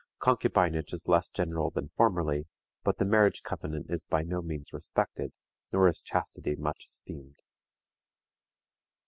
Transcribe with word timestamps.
Concubinage 0.17 0.93
is 0.93 1.07
less 1.07 1.29
general 1.29 1.69
than 1.69 1.87
formerly, 1.89 2.47
but 2.83 2.97
the 2.97 3.05
marriage 3.05 3.43
covenant 3.43 3.85
is 3.89 4.07
by 4.07 4.23
no 4.23 4.41
means 4.41 4.73
respected, 4.73 5.37
nor 5.71 5.87
is 5.87 6.01
chastity 6.01 6.55
much 6.55 6.85
esteemed. 6.87 7.39